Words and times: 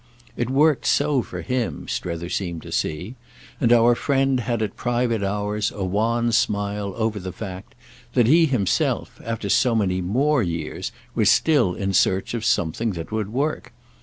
It 0.35 0.49
worked 0.49 0.87
so 0.87 1.21
for 1.21 1.43
him, 1.43 1.87
Strether 1.87 2.27
seemed 2.27 2.63
to 2.63 2.71
see; 2.71 3.13
and 3.59 3.71
our 3.71 3.93
friend 3.93 4.39
had 4.39 4.63
at 4.63 4.75
private 4.75 5.21
hours 5.21 5.69
a 5.69 5.83
wan 5.85 6.31
smile 6.31 6.93
over 6.97 7.19
the 7.19 7.31
fact 7.31 7.75
that 8.15 8.25
he 8.25 8.47
himself, 8.47 9.21
after 9.23 9.47
so 9.47 9.75
many 9.75 10.01
more 10.01 10.41
years, 10.41 10.91
was 11.13 11.29
still 11.29 11.75
in 11.75 11.93
search 11.93 12.33
of 12.33 12.43
something 12.43 12.93
that 12.93 13.11
would 13.11 13.31
work. 13.31 13.73